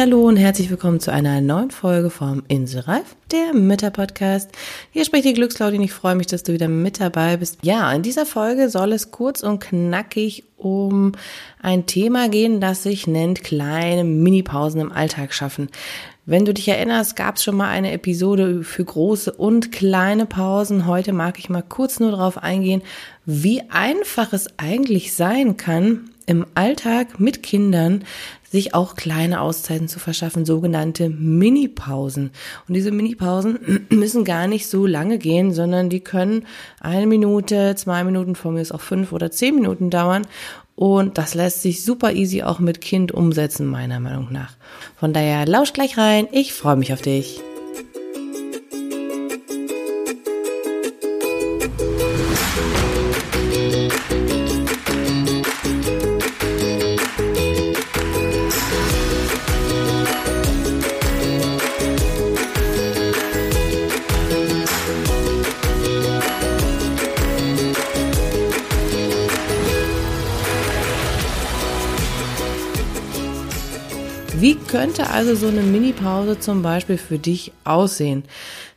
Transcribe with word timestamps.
Hallo 0.00 0.26
und 0.28 0.38
herzlich 0.38 0.70
willkommen 0.70 0.98
zu 0.98 1.12
einer 1.12 1.42
neuen 1.42 1.70
Folge 1.70 2.08
vom 2.08 2.42
Inselreif, 2.48 3.16
der 3.30 3.52
Mütter-Podcast. 3.52 4.50
Hier 4.92 5.04
spricht 5.04 5.26
die 5.26 5.34
Glücksklaudin. 5.34 5.82
Ich 5.82 5.92
freue 5.92 6.14
mich, 6.14 6.26
dass 6.26 6.42
du 6.42 6.52
wieder 6.54 6.68
mit 6.68 7.00
dabei 7.00 7.36
bist. 7.36 7.58
Ja, 7.62 7.92
in 7.92 8.02
dieser 8.02 8.24
Folge 8.24 8.70
soll 8.70 8.92
es 8.92 9.10
kurz 9.10 9.42
und 9.42 9.60
knackig 9.60 10.44
um 10.56 11.12
ein 11.60 11.84
Thema 11.84 12.28
gehen, 12.28 12.60
das 12.60 12.82
sich 12.82 13.06
nennt 13.06 13.44
kleine 13.44 14.04
Minipausen 14.04 14.80
im 14.80 14.90
Alltag 14.90 15.34
schaffen. 15.34 15.68
Wenn 16.30 16.44
du 16.44 16.54
dich 16.54 16.68
erinnerst, 16.68 17.16
gab 17.16 17.34
es 17.38 17.42
schon 17.42 17.56
mal 17.56 17.70
eine 17.70 17.90
Episode 17.90 18.62
für 18.62 18.84
große 18.84 19.32
und 19.32 19.72
kleine 19.72 20.26
Pausen. 20.26 20.86
Heute 20.86 21.12
mag 21.12 21.40
ich 21.40 21.50
mal 21.50 21.64
kurz 21.68 21.98
nur 21.98 22.12
darauf 22.12 22.38
eingehen, 22.38 22.82
wie 23.26 23.62
einfach 23.68 24.32
es 24.32 24.46
eigentlich 24.56 25.12
sein 25.12 25.56
kann, 25.56 26.10
im 26.26 26.46
Alltag 26.54 27.18
mit 27.18 27.42
Kindern 27.42 28.04
sich 28.48 28.74
auch 28.74 28.94
kleine 28.94 29.40
Auszeiten 29.40 29.88
zu 29.88 29.98
verschaffen, 29.98 30.44
sogenannte 30.44 31.08
Mini-Pausen. 31.08 32.30
Und 32.68 32.74
diese 32.74 32.92
Mini-Pausen 32.92 33.86
müssen 33.90 34.24
gar 34.24 34.46
nicht 34.46 34.68
so 34.68 34.86
lange 34.86 35.18
gehen, 35.18 35.52
sondern 35.52 35.90
die 35.90 36.00
können 36.00 36.46
eine 36.78 37.08
Minute, 37.08 37.74
zwei 37.74 38.04
Minuten, 38.04 38.36
von 38.36 38.54
mir 38.54 38.60
ist 38.60 38.70
auch 38.70 38.80
fünf 38.80 39.10
oder 39.10 39.32
zehn 39.32 39.56
Minuten 39.56 39.90
dauern. 39.90 40.28
Und 40.80 41.18
das 41.18 41.34
lässt 41.34 41.60
sich 41.60 41.84
super 41.84 42.14
easy 42.14 42.42
auch 42.42 42.58
mit 42.58 42.80
Kind 42.80 43.12
umsetzen, 43.12 43.66
meiner 43.66 44.00
Meinung 44.00 44.28
nach. 44.30 44.54
Von 44.96 45.12
daher 45.12 45.44
lausch 45.44 45.74
gleich 45.74 45.98
rein. 45.98 46.26
Ich 46.32 46.54
freue 46.54 46.76
mich 46.76 46.94
auf 46.94 47.02
dich. 47.02 47.42
Wie 74.40 74.54
könnte 74.54 75.10
also 75.10 75.34
so 75.34 75.48
eine 75.48 75.60
Mini-Pause 75.60 76.40
zum 76.40 76.62
Beispiel 76.62 76.96
für 76.96 77.18
dich 77.18 77.52
aussehen? 77.64 78.24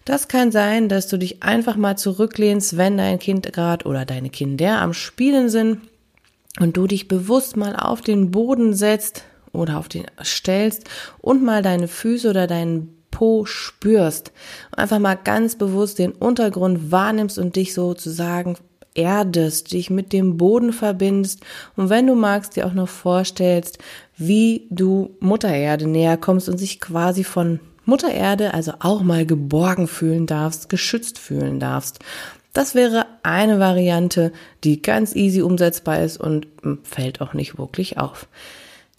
Das 0.04 0.28
kann 0.28 0.52
sein, 0.52 0.90
dass 0.90 1.08
du 1.08 1.16
dich 1.16 1.42
einfach 1.42 1.78
mal 1.78 1.98
zurücklehnst, 1.98 2.76
wenn 2.76 2.98
dein 2.98 3.18
Kind 3.18 3.54
gerade 3.54 3.86
oder 3.86 4.04
deine 4.04 4.30
Kinder 4.30 4.82
am 4.82 4.94
Spielen 4.94 5.48
sind 5.48 5.80
und 6.60 6.76
du 6.76 6.86
dich 6.86 7.08
bewusst 7.08 7.56
mal 7.56 7.78
auf 7.78 8.02
den 8.02 8.30
Boden 8.30 8.74
setzt 8.74 9.24
oder 9.54 9.78
auf 9.78 9.88
den 9.88 10.04
stellst 10.22 10.84
und 11.22 11.42
mal 11.42 11.62
deine 11.62 11.88
Füße 11.88 12.30
oder 12.30 12.46
deinen 12.46 12.98
Po 13.10 13.46
spürst. 13.46 14.34
Einfach 14.76 15.00
mal 15.00 15.16
ganz 15.16 15.56
bewusst 15.56 15.98
den 15.98 16.12
Untergrund 16.12 16.92
wahrnimmst 16.92 17.40
und 17.40 17.56
dich 17.56 17.74
sozusagen 17.74 18.58
erdest, 18.96 19.72
dich 19.72 19.90
mit 19.90 20.14
dem 20.14 20.38
Boden 20.38 20.74
verbindest 20.74 21.42
und 21.76 21.90
wenn 21.90 22.08
du 22.08 22.16
magst, 22.16 22.56
dir 22.56 22.68
auch 22.68 22.74
noch 22.74 22.90
vorstellst, 22.90 23.80
wie 24.18 24.68
du 24.70 25.16
Mutter 25.20 25.54
Erde 25.54 25.88
näher 25.88 26.18
kommst 26.18 26.50
und 26.50 26.58
sich 26.58 26.80
quasi 26.80 27.24
von 27.24 27.60
Mutter 27.86 28.12
Erde 28.12 28.54
also 28.54 28.74
auch 28.80 29.02
mal 29.02 29.26
geborgen 29.26 29.88
fühlen 29.88 30.26
darfst, 30.26 30.70
geschützt 30.70 31.20
fühlen 31.20 31.60
darfst. 31.60 32.00
Das 32.54 32.76
wäre 32.76 33.08
eine 33.24 33.60
Variante, 33.60 34.32
die 34.64 34.82
ganz 34.82 35.16
easy 35.16 35.42
umsetzbar 35.42 36.02
ist 36.02 36.18
und 36.18 36.48
fällt 36.84 37.20
auch 37.20 37.34
nicht 37.34 37.58
wirklich 37.58 37.98
auf. 37.98 38.28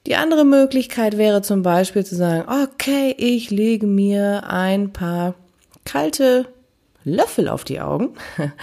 Die 0.07 0.17
andere 0.17 0.45
Möglichkeit 0.45 1.17
wäre 1.17 1.41
zum 1.41 1.63
Beispiel 1.63 2.05
zu 2.05 2.15
sagen, 2.15 2.47
okay, 2.49 3.15
ich 3.17 3.51
lege 3.51 3.87
mir 3.87 4.45
ein 4.49 4.93
paar 4.93 5.35
kalte 5.85 6.47
Löffel 7.05 7.49
auf 7.49 7.65
die 7.65 7.81
Augen 7.81 8.15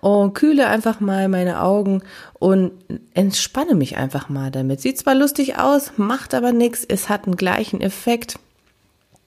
und 0.00 0.34
kühle 0.34 0.66
einfach 0.66 1.00
mal 1.00 1.28
meine 1.28 1.62
Augen 1.62 2.02
und 2.38 2.72
entspanne 3.14 3.74
mich 3.74 3.96
einfach 3.96 4.28
mal 4.28 4.50
damit. 4.50 4.80
Sieht 4.80 4.98
zwar 4.98 5.14
lustig 5.14 5.58
aus, 5.58 5.92
macht 5.96 6.34
aber 6.34 6.52
nichts, 6.52 6.84
es 6.86 7.08
hat 7.08 7.26
einen 7.26 7.36
gleichen 7.36 7.80
Effekt 7.80 8.38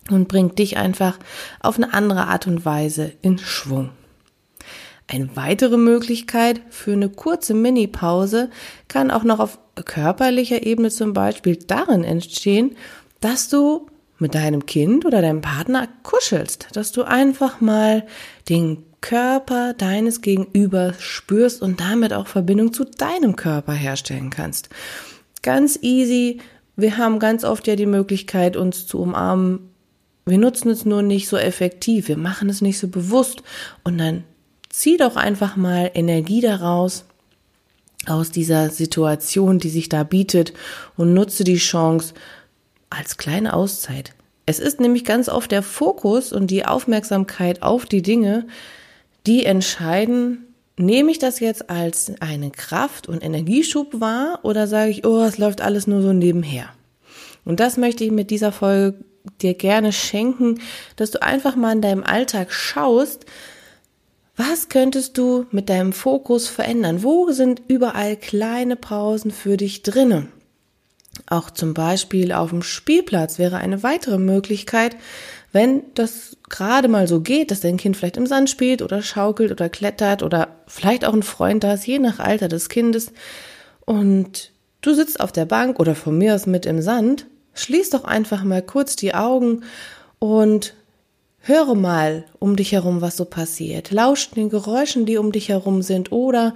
und 0.10 0.28
bringt 0.28 0.60
dich 0.60 0.78
einfach 0.78 1.18
auf 1.62 1.78
eine 1.78 1.94
andere 1.94 2.28
Art 2.28 2.48
und 2.48 2.66
Weise 2.66 3.14
in 3.22 3.38
Schwung. 3.38 3.90
Eine 5.08 5.36
weitere 5.36 5.78
Möglichkeit 5.78 6.62
für 6.70 6.94
eine 6.94 7.10
kurze 7.10 7.54
Mini-Pause 7.54 8.50
kann 8.88 9.12
auch 9.12 9.24
noch 9.24 9.40
auf 9.40 9.60
körperlicher 9.86 10.66
Ebene 10.66 10.90
zum 10.90 11.14
Beispiel 11.14 11.56
darin 11.56 12.04
entstehen, 12.04 12.76
dass 13.20 13.50
du 13.50 13.88
mit 14.24 14.36
deinem 14.36 14.66
Kind 14.66 15.06
oder 15.06 15.22
deinem 15.22 15.42
Partner 15.42 15.88
kuschelst, 16.02 16.70
dass 16.74 16.94
du 16.94 17.04
einfach 17.04 17.62
mal 17.62 18.08
den 18.50 18.84
Körper 19.02 19.74
deines 19.74 20.22
Gegenübers 20.22 21.02
spürst 21.02 21.62
und 21.62 21.82
damit 21.82 22.14
auch 22.14 22.28
Verbindung 22.28 22.72
zu 22.72 22.86
deinem 22.86 23.36
Körper 23.36 23.74
herstellen 23.74 24.30
kannst. 24.30 24.70
Ganz 25.42 25.78
easy. 25.82 26.40
Wir 26.78 26.98
haben 26.98 27.20
ganz 27.20 27.44
oft 27.44 27.68
ja 27.68 27.76
die 27.76 27.86
Möglichkeit, 27.86 28.56
uns 28.56 28.88
zu 28.88 29.00
umarmen. 29.00 29.70
Wir 30.26 30.38
nutzen 30.38 30.70
es 30.70 30.86
nur 30.86 31.02
nicht 31.02 31.28
so 31.28 31.36
effektiv. 31.36 32.08
Wir 32.08 32.18
machen 32.18 32.48
es 32.48 32.62
nicht 32.62 32.80
so 32.80 32.88
bewusst. 32.88 33.44
Und 33.84 33.98
dann 33.98 34.24
zieh 34.70 34.96
doch 34.96 35.18
einfach 35.18 35.58
mal 35.58 35.92
Energie 35.94 36.40
daraus, 36.40 37.04
aus 38.06 38.32
dieser 38.32 38.70
Situation, 38.70 39.60
die 39.60 39.70
sich 39.70 39.90
da 39.90 40.04
bietet 40.04 40.54
und 40.98 41.14
nutze 41.14 41.44
die 41.44 41.58
Chance, 41.58 42.14
als 42.94 43.18
kleine 43.18 43.54
Auszeit. 43.54 44.14
Es 44.46 44.60
ist 44.60 44.80
nämlich 44.80 45.06
ganz 45.06 45.30
oft 45.30 45.52
der 45.52 45.64
Fokus 45.64 46.34
und 46.34 46.52
die 46.52 46.66
Aufmerksamkeit 46.66 47.62
auf 47.62 47.86
die 47.86 48.02
Dinge, 48.02 48.48
die 49.26 49.46
entscheiden, 49.46 50.48
nehme 50.78 51.12
ich 51.12 51.20
das 51.20 51.40
jetzt 51.40 51.70
als 51.70 52.12
einen 52.20 52.52
Kraft- 52.52 53.08
und 53.08 53.24
Energieschub 53.24 54.02
wahr 54.02 54.40
oder 54.44 54.68
sage 54.68 54.92
ich, 54.92 55.06
oh, 55.06 55.22
es 55.22 55.38
läuft 55.38 55.62
alles 55.62 55.88
nur 55.88 56.02
so 56.02 56.14
nebenher. 56.14 56.70
Und 57.46 57.60
das 57.60 57.78
möchte 57.78 58.04
ich 58.04 58.12
mit 58.12 58.32
dieser 58.32 58.52
Folge 58.52 58.96
dir 59.42 59.54
gerne 59.54 59.94
schenken, 59.94 60.60
dass 60.96 61.12
du 61.12 61.22
einfach 61.22 61.56
mal 61.56 61.74
in 61.74 61.82
deinem 61.82 62.04
Alltag 62.04 62.52
schaust, 62.52 63.26
was 64.36 64.68
könntest 64.68 65.18
du 65.18 65.46
mit 65.52 65.70
deinem 65.70 65.94
Fokus 65.94 66.48
verändern? 66.48 67.04
Wo 67.04 67.32
sind 67.32 67.62
überall 67.68 68.18
kleine 68.18 68.76
Pausen 68.76 69.30
für 69.30 69.58
dich 69.58 69.84
drinnen? 69.84 70.30
Auch 71.28 71.52
zum 71.52 71.74
Beispiel 71.74 72.32
auf 72.32 72.50
dem 72.50 72.64
Spielplatz 72.64 73.38
wäre 73.38 73.58
eine 73.58 73.84
weitere 73.84 74.18
Möglichkeit, 74.18 74.96
wenn 75.52 75.84
das 75.94 76.36
gerade 76.50 76.88
mal 76.88 77.08
so 77.08 77.22
geht, 77.22 77.52
dass 77.52 77.62
dein 77.62 77.78
Kind 77.78 77.96
vielleicht 77.96 78.18
im 78.18 78.26
Sand 78.26 78.50
spielt 78.50 78.82
oder 78.82 79.04
schaukelt 79.04 79.52
oder 79.52 79.70
klettert 79.70 80.24
oder 80.24 80.48
vielleicht 80.66 81.06
auch 81.06 81.14
ein 81.14 81.24
Freund 81.24 81.64
da 81.64 81.74
ist, 81.74 81.86
je 81.86 82.00
nach 82.00 82.20
Alter 82.20 82.48
des 82.48 82.70
Kindes. 82.70 83.12
Und 83.86 84.52
du 84.82 84.94
sitzt 84.96 85.20
auf 85.20 85.32
der 85.32 85.46
Bank 85.46 85.80
oder 85.80 85.94
von 85.94 86.18
mir 86.18 86.34
aus 86.34 86.48
mit 86.48 86.66
im 86.66 86.82
Sand, 86.82 87.28
schließ 87.54 87.92
doch 87.92 88.04
einfach 88.04 88.44
mal 88.44 88.64
kurz 88.64 88.96
die 88.96 89.14
Augen 89.14 89.62
und 90.18 90.74
höre 91.40 91.76
mal 91.76 92.26
um 92.40 92.56
dich 92.56 92.72
herum, 92.72 93.02
was 93.02 93.18
so 93.18 93.26
passiert. 93.26 93.92
Lausch 93.92 94.32
den 94.32 94.50
Geräuschen, 94.50 95.06
die 95.06 95.18
um 95.18 95.32
dich 95.32 95.50
herum 95.50 95.84
sind 95.84 96.12
oder 96.12 96.56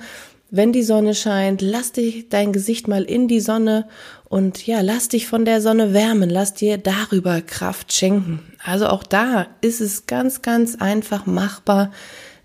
wenn 0.49 0.71
die 0.71 0.83
Sonne 0.83 1.13
scheint, 1.13 1.61
lass 1.61 1.91
dich 1.91 2.29
dein 2.29 2.53
Gesicht 2.53 2.87
mal 2.87 3.03
in 3.03 3.27
die 3.27 3.41
Sonne 3.41 3.87
und 4.29 4.65
ja, 4.65 4.81
lass 4.81 5.09
dich 5.09 5.27
von 5.27 5.45
der 5.45 5.61
Sonne 5.61 5.93
wärmen, 5.93 6.29
lass 6.29 6.53
dir 6.53 6.77
darüber 6.77 7.41
Kraft 7.41 7.93
schenken. 7.93 8.39
Also 8.63 8.87
auch 8.87 9.03
da 9.03 9.47
ist 9.61 9.81
es 9.81 10.05
ganz, 10.05 10.41
ganz 10.41 10.75
einfach 10.75 11.25
machbar, 11.25 11.91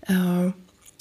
äh, 0.07 0.51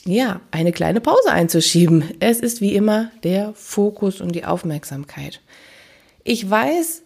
ja, 0.04 0.40
eine 0.50 0.72
kleine 0.72 1.00
Pause 1.00 1.30
einzuschieben. 1.30 2.04
Es 2.20 2.40
ist 2.40 2.60
wie 2.60 2.74
immer 2.74 3.10
der 3.22 3.52
Fokus 3.54 4.20
und 4.20 4.32
die 4.32 4.44
Aufmerksamkeit. 4.44 5.40
Ich 6.24 6.48
weiß, 6.48 7.02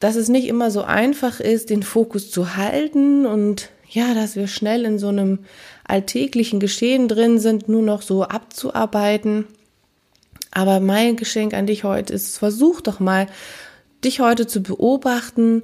dass 0.00 0.16
es 0.16 0.28
nicht 0.28 0.48
immer 0.48 0.70
so 0.70 0.82
einfach 0.82 1.40
ist, 1.40 1.70
den 1.70 1.82
Fokus 1.82 2.30
zu 2.30 2.56
halten 2.56 3.26
und 3.26 3.70
ja, 3.90 4.14
dass 4.14 4.36
wir 4.36 4.46
schnell 4.46 4.84
in 4.84 4.98
so 4.98 5.08
einem 5.08 5.40
alltäglichen 5.84 6.60
Geschehen 6.60 7.08
drin 7.08 7.38
sind, 7.38 7.68
nur 7.68 7.82
noch 7.82 8.02
so 8.02 8.22
abzuarbeiten. 8.22 9.46
Aber 10.52 10.80
mein 10.80 11.16
Geschenk 11.16 11.54
an 11.54 11.66
dich 11.66 11.84
heute 11.84 12.12
ist, 12.12 12.38
versuch 12.38 12.80
doch 12.80 13.00
mal, 13.00 13.26
dich 14.04 14.20
heute 14.20 14.46
zu 14.46 14.62
beobachten 14.62 15.62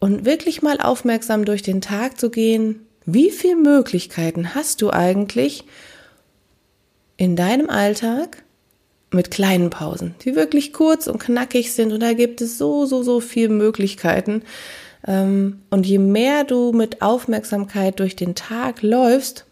und 0.00 0.24
wirklich 0.24 0.62
mal 0.62 0.80
aufmerksam 0.80 1.44
durch 1.44 1.62
den 1.62 1.80
Tag 1.80 2.18
zu 2.18 2.30
gehen. 2.30 2.86
Wie 3.04 3.30
viele 3.30 3.56
Möglichkeiten 3.56 4.54
hast 4.54 4.82
du 4.82 4.90
eigentlich 4.90 5.64
in 7.16 7.36
deinem 7.36 7.70
Alltag 7.70 8.42
mit 9.12 9.30
kleinen 9.30 9.70
Pausen, 9.70 10.14
die 10.24 10.34
wirklich 10.34 10.72
kurz 10.72 11.06
und 11.06 11.18
knackig 11.18 11.72
sind? 11.72 11.92
Und 11.92 12.00
da 12.00 12.14
gibt 12.14 12.40
es 12.40 12.58
so, 12.58 12.86
so, 12.86 13.02
so 13.02 13.20
viele 13.20 13.50
Möglichkeiten 13.50 14.42
und 15.06 15.86
je 15.86 15.98
mehr 15.98 16.44
du 16.44 16.72
mit 16.72 17.00
Aufmerksamkeit 17.00 18.00
durch 18.00 18.16
den 18.16 18.34
Tag 18.34 18.82
läufst, 18.82 19.44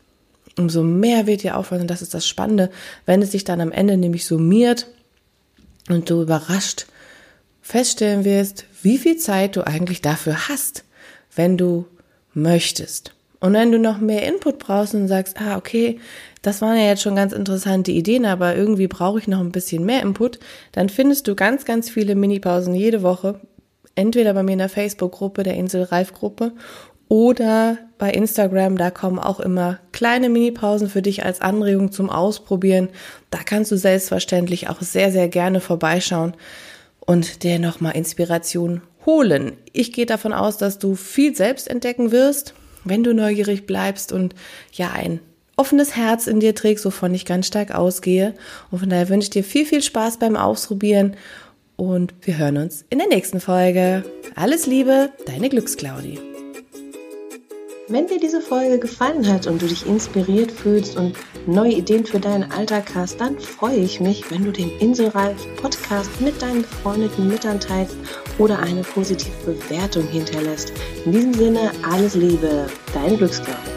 umso 0.58 0.82
mehr 0.82 1.26
wird 1.26 1.42
dir 1.42 1.56
auffallen, 1.56 1.86
das 1.86 2.02
ist 2.02 2.14
das 2.14 2.26
Spannende, 2.26 2.70
wenn 3.06 3.22
es 3.22 3.32
sich 3.32 3.44
dann 3.44 3.60
am 3.60 3.72
Ende 3.72 3.96
nämlich 3.96 4.26
summiert 4.26 4.88
und 5.88 6.10
du 6.10 6.22
überrascht 6.22 6.86
feststellen 7.64 8.26
wirst, 8.26 8.66
wie 8.82 8.98
viel 8.98 9.16
Zeit 9.16 9.56
du 9.56 9.66
eigentlich 9.66 10.02
dafür 10.02 10.48
hast, 10.48 10.84
wenn 11.34 11.56
du 11.56 11.86
möchtest. 12.34 13.14
Und 13.40 13.54
wenn 13.54 13.72
du 13.72 13.78
noch 13.78 13.98
mehr 13.98 14.28
Input 14.28 14.58
brauchst 14.58 14.94
und 14.94 15.08
sagst, 15.08 15.40
ah, 15.40 15.56
okay, 15.56 15.98
das 16.42 16.60
waren 16.60 16.76
ja 16.76 16.84
jetzt 16.84 17.02
schon 17.02 17.16
ganz 17.16 17.32
interessante 17.32 17.90
Ideen, 17.90 18.26
aber 18.26 18.54
irgendwie 18.54 18.86
brauche 18.86 19.18
ich 19.18 19.28
noch 19.28 19.40
ein 19.40 19.50
bisschen 19.50 19.84
mehr 19.84 20.02
Input, 20.02 20.38
dann 20.72 20.90
findest 20.90 21.26
du 21.26 21.34
ganz, 21.34 21.64
ganz 21.64 21.88
viele 21.88 22.14
Minipausen 22.14 22.74
jede 22.74 23.02
Woche. 23.02 23.40
Entweder 23.94 24.34
bei 24.34 24.42
mir 24.42 24.52
in 24.52 24.58
der 24.58 24.68
Facebook-Gruppe, 24.68 25.42
der 25.42 25.54
Insel 25.54 25.84
Reif-Gruppe 25.84 26.52
oder 27.08 27.78
bei 27.98 28.10
Instagram, 28.10 28.76
da 28.76 28.90
kommen 28.90 29.18
auch 29.18 29.40
immer 29.40 29.78
kleine 29.92 30.28
Minipausen 30.28 30.88
für 30.88 31.02
dich 31.02 31.24
als 31.24 31.40
Anregung 31.40 31.92
zum 31.92 32.10
Ausprobieren. 32.10 32.88
Da 33.30 33.38
kannst 33.44 33.70
du 33.70 33.76
selbstverständlich 33.76 34.68
auch 34.68 34.80
sehr, 34.80 35.12
sehr 35.12 35.28
gerne 35.28 35.60
vorbeischauen 35.60 36.34
und 37.00 37.42
dir 37.42 37.58
nochmal 37.58 37.96
Inspiration 37.96 38.82
holen. 39.06 39.52
Ich 39.72 39.92
gehe 39.92 40.06
davon 40.06 40.32
aus, 40.32 40.56
dass 40.56 40.78
du 40.78 40.94
viel 40.94 41.36
selbst 41.36 41.68
entdecken 41.68 42.10
wirst, 42.10 42.54
wenn 42.84 43.04
du 43.04 43.14
neugierig 43.14 43.66
bleibst 43.66 44.12
und 44.12 44.34
ja 44.72 44.90
ein 44.92 45.20
offenes 45.56 45.94
Herz 45.96 46.26
in 46.26 46.40
dir 46.40 46.54
trägst, 46.54 46.84
wovon 46.84 47.14
ich 47.14 47.26
ganz 47.26 47.46
stark 47.46 47.74
ausgehe. 47.74 48.34
Und 48.70 48.80
von 48.80 48.90
daher 48.90 49.08
wünsche 49.08 49.26
ich 49.26 49.30
dir 49.30 49.44
viel, 49.44 49.64
viel 49.66 49.82
Spaß 49.82 50.18
beim 50.18 50.36
Ausprobieren 50.36 51.16
und 51.76 52.14
wir 52.22 52.38
hören 52.38 52.56
uns 52.56 52.84
in 52.90 52.98
der 52.98 53.08
nächsten 53.08 53.40
Folge. 53.40 54.04
Alles 54.34 54.66
Liebe, 54.66 55.10
deine 55.26 55.48
Glücksclaudi. 55.48 56.18
Wenn 57.86 58.06
dir 58.06 58.18
diese 58.18 58.40
Folge 58.40 58.78
gefallen 58.78 59.30
hat 59.30 59.46
und 59.46 59.60
du 59.60 59.66
dich 59.66 59.86
inspiriert 59.86 60.50
fühlst 60.50 60.96
und 60.96 61.14
neue 61.46 61.72
Ideen 61.72 62.06
für 62.06 62.18
deinen 62.18 62.50
Alltag 62.50 62.94
hast, 62.94 63.20
dann 63.20 63.38
freue 63.38 63.76
ich 63.76 64.00
mich, 64.00 64.30
wenn 64.30 64.42
du 64.42 64.52
den 64.52 64.70
Inselreif 64.78 65.36
Podcast 65.56 66.18
mit 66.20 66.40
deinen 66.40 66.62
befreundeten 66.62 67.28
Müttern 67.28 67.60
teilst 67.60 67.94
oder 68.38 68.58
eine 68.58 68.82
positive 68.82 69.30
Bewertung 69.44 70.06
hinterlässt. 70.08 70.72
In 71.04 71.12
diesem 71.12 71.34
Sinne, 71.34 71.70
alles 71.82 72.14
Liebe, 72.14 72.68
dein 72.94 73.18
Glücksclaudi. 73.18 73.73